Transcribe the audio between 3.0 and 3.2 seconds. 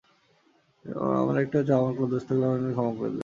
দেয়।